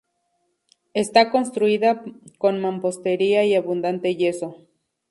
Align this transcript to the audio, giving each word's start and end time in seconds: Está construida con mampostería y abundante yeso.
Está 0.95 1.29
construida 1.29 2.03
con 2.39 2.59
mampostería 2.59 3.45
y 3.45 3.53
abundante 3.53 4.15
yeso. 4.15 4.57